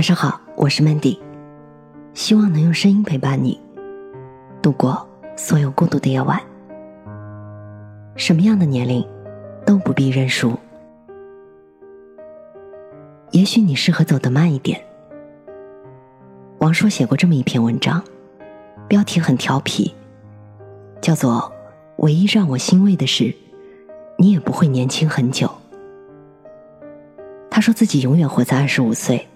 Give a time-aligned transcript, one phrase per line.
[0.00, 1.18] 晚上好，我是 Mandy，
[2.14, 3.60] 希望能用声音陪伴你
[4.62, 6.40] 度过所有孤独的夜晚。
[8.16, 9.06] 什么样的年龄
[9.66, 10.56] 都不必认输，
[13.32, 14.82] 也许你适合走得慢一点。
[16.60, 18.02] 王朔写过这么一篇文章，
[18.88, 19.94] 标题很调皮，
[21.02, 21.52] 叫做
[22.00, 23.34] “唯一让我欣慰的是，
[24.16, 25.50] 你也不会年轻很久。”
[27.52, 29.26] 他说自己永远活在二十五岁。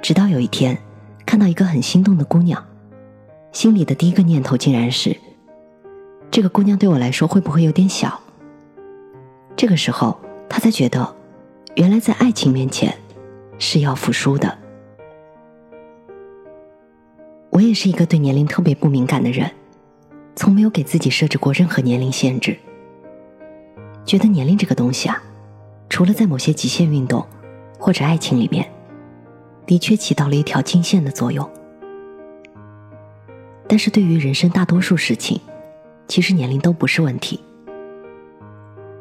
[0.00, 0.78] 直到有一天，
[1.26, 2.64] 看到一个很心动的姑娘，
[3.52, 5.16] 心里的第一个念头竟然是：
[6.30, 8.20] 这个姑娘对我来说会不会有点小？
[9.56, 11.16] 这个时候，他才觉得，
[11.74, 12.96] 原来在爱情面前，
[13.58, 14.56] 是要服输的。
[17.50, 19.50] 我也是一个对年龄特别不敏感的人，
[20.36, 22.56] 从没有给自己设置过任何年龄限制。
[24.04, 25.20] 觉得年龄这个东西啊，
[25.88, 27.26] 除了在某些极限运动
[27.80, 28.64] 或者爱情里面。
[29.68, 31.46] 的确起到了一条金线的作用，
[33.68, 35.38] 但是对于人生大多数事情，
[36.06, 37.38] 其实年龄都不是问题。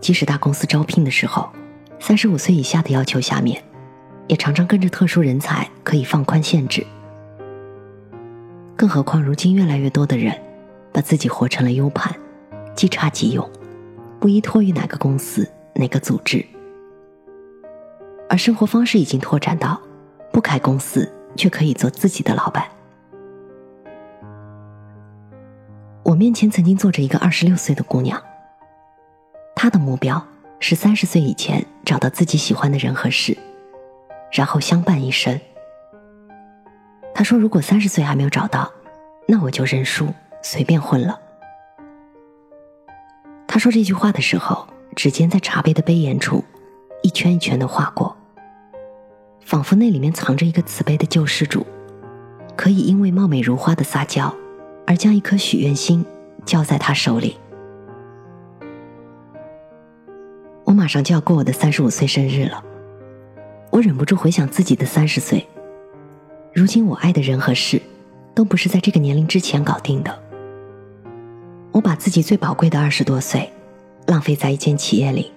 [0.00, 1.50] 即使大公司招聘的时候，
[1.98, 3.60] 三十五岁以下的要求下面，
[4.28, 6.86] 也常常跟着特殊人才可以放宽限制。
[8.76, 10.40] 更何况如今越来越多的人，
[10.92, 12.14] 把自己活成了 U 盘，
[12.76, 13.50] 即插即用，
[14.20, 16.46] 不依托于哪个公司、哪个组织，
[18.28, 19.80] 而生活方式已经拓展到。
[20.32, 22.64] 不开公司，却可以做自己的老板。
[26.02, 28.20] 我面前曾经坐着一个二十六岁的姑娘，
[29.54, 30.26] 她的目标
[30.58, 33.36] 是三十岁以前找到自己喜欢的人和事，
[34.32, 35.38] 然后相伴一生。
[37.14, 38.72] 她说：“如果三十岁还没有找到，
[39.28, 40.08] 那我就认输，
[40.42, 41.20] 随便混了。”
[43.46, 46.42] 她说这句话的时候，指尖在茶杯的杯沿处
[47.02, 48.16] 一圈一圈的划过。
[49.52, 51.66] 仿佛那里面藏着一个慈悲的救世主，
[52.56, 54.34] 可以因为貌美如花的撒娇，
[54.86, 56.02] 而将一颗许愿心
[56.46, 57.36] 交在他手里。
[60.64, 62.64] 我马上就要过我的三十五岁生日了，
[63.70, 65.46] 我忍不住回想自己的三十岁。
[66.54, 67.78] 如今我爱的人和事，
[68.34, 70.18] 都不是在这个年龄之前搞定的。
[71.72, 73.52] 我把自己最宝贵的二十多岁，
[74.06, 75.30] 浪费在一间企业里，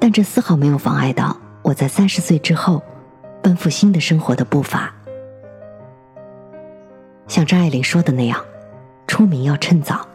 [0.00, 1.36] 但这丝毫没有妨碍到。
[1.66, 2.80] 我在三十岁之后，
[3.42, 4.94] 奔赴新的生活的步伐。
[7.26, 8.40] 像张爱玲说的那样，
[9.08, 10.06] 出名要趁早。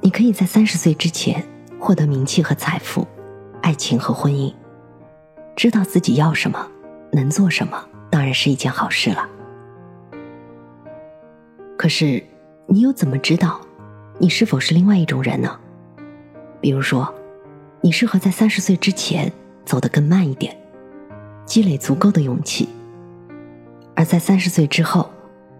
[0.00, 1.44] 你可以在三十岁之前
[1.80, 3.04] 获得名气和财富，
[3.60, 4.54] 爱情和婚姻。
[5.56, 6.64] 知道自己要什么，
[7.10, 9.28] 能做什么，当然是一件好事了。
[11.76, 12.22] 可是，
[12.68, 13.60] 你又怎么知道，
[14.16, 15.58] 你是否是另外一种人呢？
[16.60, 17.12] 比如说，
[17.80, 19.32] 你适合在三十岁之前。
[19.64, 20.56] 走得更慢一点，
[21.44, 22.68] 积累足够的勇气，
[23.94, 25.08] 而在三十岁之后，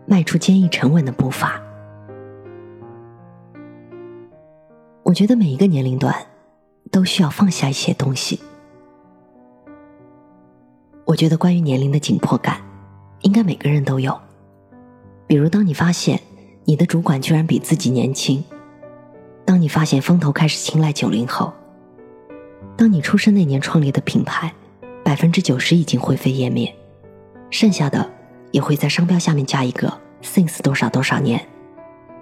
[0.06, 1.60] 迈出坚毅沉稳的步伐。
[5.02, 6.14] 我觉得每一个年龄段
[6.90, 8.40] 都需要放下一些东西。
[11.04, 12.60] 我觉得关于年龄的紧迫感，
[13.20, 14.18] 应该每个人都有。
[15.26, 16.20] 比如，当你发现
[16.64, 18.42] 你的主管居然比自己年轻，
[19.44, 21.52] 当你发现风投开始青睐九零后。
[22.76, 24.52] 当你出生那年创立的品牌，
[25.04, 26.74] 百分之九十已经灰飞烟灭，
[27.50, 28.10] 剩下的
[28.50, 31.46] 也会在商标下面加一个 since 多少多少年，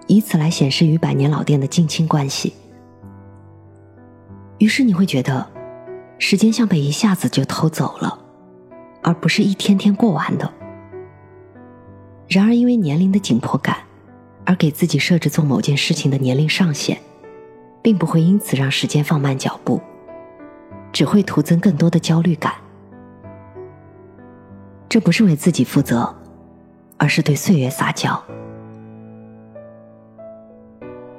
[0.07, 2.53] 以此来显示与百年老店的近亲关系。
[4.59, 5.49] 于是你会觉得，
[6.19, 8.19] 时间像被一下子就偷走了，
[9.03, 10.53] 而不是一天天过完的。
[12.29, 13.77] 然而，因为年龄的紧迫感，
[14.45, 16.99] 而给自己设置做某件事情的年龄上限，
[17.81, 19.81] 并不会因此让时间放慢脚步。
[21.01, 22.53] 只会徒增更多的焦虑感。
[24.87, 26.15] 这不是为自己负责，
[26.99, 28.23] 而是对岁月撒娇。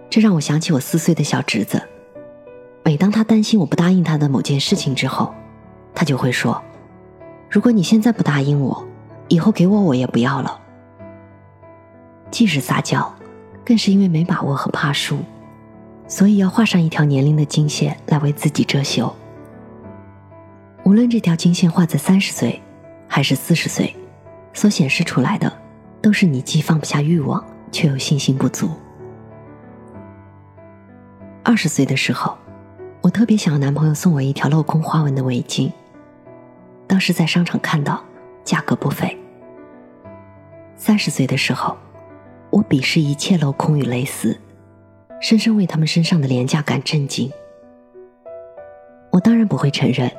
[0.07, 1.81] 这让我想起我四岁的小侄子，
[2.85, 5.33] 每当他担心我不答应他的某件事情之后，
[5.95, 6.61] 他就会说
[7.49, 8.87] ：“如果你现在不答应我，
[9.29, 10.61] 以后给我我也不要了。”
[12.29, 13.11] 既是撒娇，
[13.65, 15.17] 更是因为没把握和怕输，
[16.07, 19.11] 所以要画上一条年龄的金线来为自己遮羞。
[20.91, 22.61] 无论这条金线画在三十岁，
[23.07, 23.95] 还是四十岁，
[24.51, 25.49] 所显示出来的，
[26.01, 27.41] 都是你既放不下欲望，
[27.71, 28.69] 却又信心不足。
[31.43, 32.37] 二十岁的时候，
[32.99, 35.71] 我特别想要男朋友送我一条镂空花纹的围巾。
[36.87, 38.03] 当时在商场看到，
[38.43, 39.17] 价格不菲。
[40.75, 41.77] 三十岁的时候，
[42.49, 44.37] 我鄙视一切镂空与蕾丝，
[45.21, 47.31] 深深为他们身上的廉价感震惊。
[49.09, 50.11] 我当然不会承认。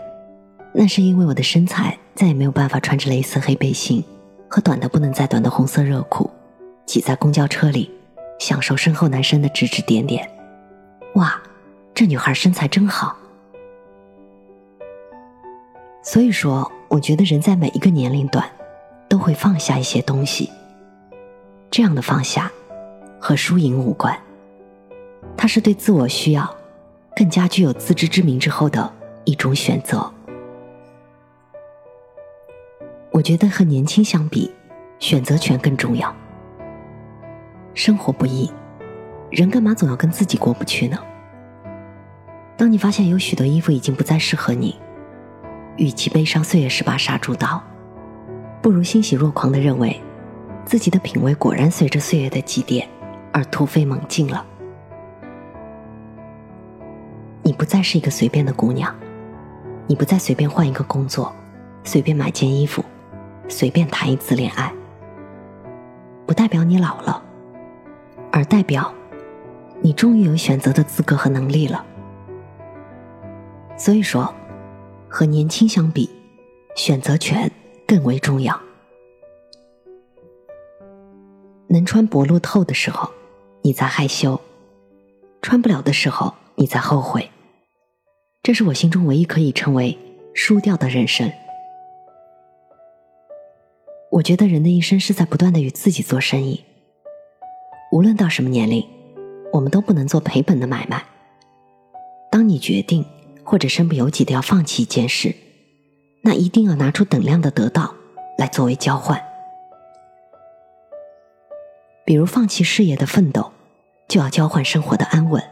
[0.75, 4.03] 那是因为我的身材再也没有办法穿着蕾丝黑背心
[4.49, 6.31] 和短的不能再短的红色热裤，
[6.87, 7.91] 挤在公交车里，
[8.39, 10.29] 享受身后男生的指指点点。
[11.15, 11.41] 哇，
[11.95, 13.17] 这女孩身材真好。
[16.03, 18.45] 所以说，我觉得人在每一个年龄段，
[19.09, 20.51] 都会放下一些东西。
[21.71, 22.51] 这样的放下，
[23.21, 24.19] 和输赢无关，
[25.37, 26.55] 它是对自我需要
[27.15, 28.91] 更加具有自知之明之后的
[29.25, 30.13] 一种选择。
[33.23, 34.53] 我觉得和年轻相比，
[34.99, 36.13] 选择权更重要。
[37.73, 38.51] 生活不易，
[39.31, 40.99] 人干嘛总要跟自己过不去呢？
[42.57, 44.77] 当你发现有许多衣服已经不再适合你。
[45.77, 47.63] 与其悲伤岁月是把杀猪刀，
[48.61, 50.03] 不如欣喜若狂的认为，
[50.65, 52.89] 自己的品味果然随着岁月的积淀
[53.33, 54.45] 而突飞猛进了。
[57.45, 58.93] 你不再是一个随便的姑娘，
[59.87, 61.33] 你不再随便换一个工作，
[61.85, 62.85] 随便买件衣服，
[63.49, 64.73] 随便谈一次恋爱。
[66.27, 67.23] 不代表你老了，
[68.31, 68.93] 而代表
[69.81, 71.85] 你终于有选择的资格和能力了。
[73.77, 74.33] 所以说。
[75.15, 76.09] 和年轻相比，
[76.75, 77.50] 选择权
[77.87, 78.59] 更为重要。
[81.69, 83.11] 能穿薄露透的时候，
[83.61, 84.41] 你在害羞；
[85.43, 87.29] 穿不了的时候，你在后悔。
[88.43, 89.99] 这是我心中唯一可以称为
[90.33, 91.31] 输掉的人生。
[94.12, 96.64] 我觉得人的一生是在不断的与自己做生意。
[97.91, 98.87] 无论到什么年龄，
[99.53, 101.05] 我们都不能做赔本的买卖。
[102.31, 103.05] 当你决定。
[103.44, 105.35] 或者身不由己的要放弃一件事，
[106.23, 107.93] 那一定要拿出等量的得到
[108.38, 109.20] 来作为交换。
[112.06, 113.50] 比如放弃事业的奋斗，
[114.06, 115.43] 就要交换生活的安稳，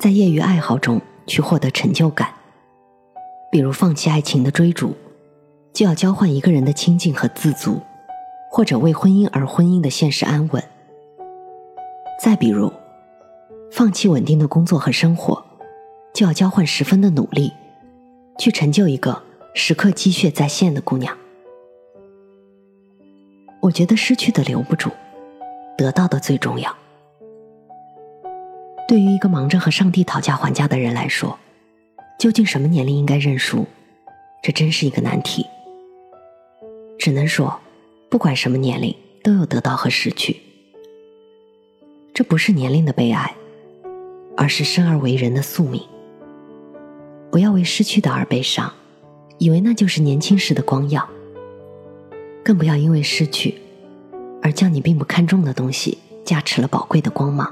[0.00, 2.30] 在业余爱好中去获得成就感；
[3.52, 4.96] 比如放弃爱情的追逐，
[5.78, 7.80] 就要交换一个人的清静和自足，
[8.50, 10.60] 或者为婚姻而婚姻的现实安稳。
[12.20, 12.72] 再比如，
[13.70, 15.40] 放弃稳定的工作和生活。
[16.12, 17.52] 就要交换十分的努力，
[18.40, 19.22] 去成就一个
[19.54, 21.16] 时刻积血在线的姑娘。
[23.60, 24.90] 我觉得失去的留不住，
[25.76, 26.76] 得到的最重要。
[28.88, 31.38] 对于一个忙着和上帝讨价还价的人来说，
[32.18, 33.64] 究竟什么年龄应该认输？
[34.42, 35.46] 这真是一个难题。
[37.08, 37.58] 只能说，
[38.10, 40.42] 不管什么年龄，都有得到和失去。
[42.12, 43.34] 这不是年龄的悲哀，
[44.36, 45.80] 而是生而为人的宿命。
[47.32, 48.70] 不要为失去的而悲伤，
[49.38, 51.08] 以为那就是年轻时的光耀。
[52.44, 53.54] 更不要因为失去，
[54.42, 55.96] 而将你并不看重的东西
[56.26, 57.50] 加持了宝贵的光芒。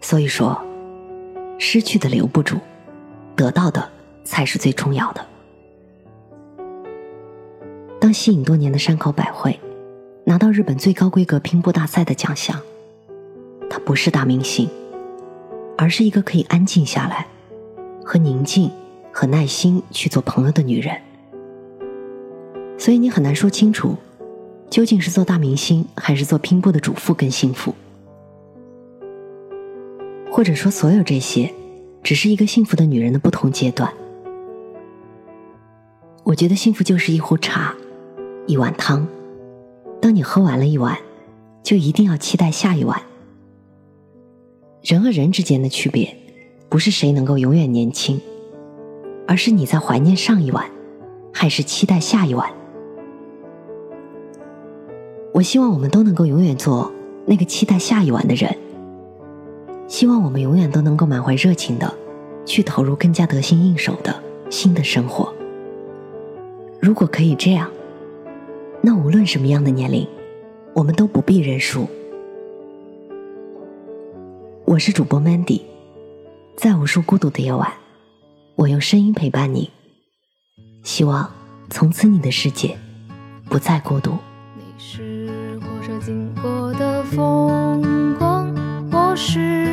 [0.00, 0.60] 所以说，
[1.60, 2.58] 失去的留不住，
[3.36, 3.88] 得到的
[4.24, 5.24] 才是最重要的。
[8.04, 9.58] 当吸引多年的山口百惠
[10.26, 12.60] 拿到日本最高规格拼搏大赛的奖项，
[13.70, 14.68] 她不是大明星，
[15.78, 17.26] 而是一个可以安静下来。
[18.04, 18.70] 和宁静
[19.10, 20.94] 和耐心去做朋友的女人，
[22.76, 23.96] 所以你很难说清楚，
[24.68, 27.74] 究竟是做大明星还是做拼搏的主妇更幸福，
[30.30, 31.50] 或者说所有这些，
[32.02, 33.90] 只是一个幸福的女人的不同阶段。
[36.22, 37.74] 我觉得幸福就是一壶茶，
[38.46, 39.06] 一碗汤，
[40.00, 40.98] 当你喝完了一碗，
[41.62, 43.00] 就一定要期待下一碗。
[44.82, 46.16] 人和人之间的区别。
[46.66, 48.20] 不是谁能够永远年轻，
[49.28, 50.68] 而是你在怀念上一碗，
[51.32, 52.50] 还是期待下一碗。
[55.32, 56.90] 我希望我们都能够永远做
[57.26, 58.52] 那个期待下一碗的人。
[59.86, 61.94] 希望我们永远都能够满怀热情的
[62.44, 64.20] 去投入更加得心应手的
[64.50, 65.32] 新的生活。
[66.80, 67.70] 如果可以这样，
[68.86, 70.06] 那无论什么样的年龄，
[70.74, 71.88] 我们都不必认输。
[74.66, 75.62] 我是主播 Mandy。
[76.54, 77.72] 在无数孤独的夜晚，
[78.56, 79.70] 我用声音陪伴你。
[80.82, 81.32] 希望
[81.70, 82.76] 从此你的世界
[83.48, 84.18] 不再孤独。
[84.54, 88.54] 你是火车经过的风光，
[88.92, 89.63] 我是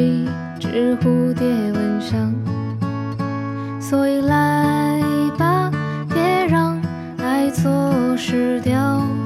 [0.00, 0.28] 一
[0.58, 2.34] 只蝴蝶闻香，
[3.80, 5.00] 所以来
[5.38, 5.70] 吧，
[6.08, 6.80] 别让
[7.18, 9.19] 爱错失掉。